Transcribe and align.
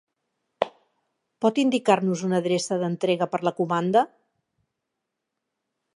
Pot 1.45 1.61
indicar-nos 1.65 2.25
una 2.29 2.39
adreça 2.43 2.79
d'entrega 2.85 3.29
per 3.35 3.43
la 3.49 3.53
comanda? 3.63 4.07